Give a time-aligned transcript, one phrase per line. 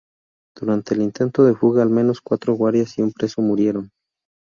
[0.57, 3.91] Durante el intento de fuga al menos cuatro guardias y un preso murieron.